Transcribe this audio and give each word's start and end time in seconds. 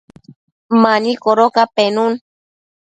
mani 0.81 1.11
codoca 1.23 1.63
penun 1.75 2.13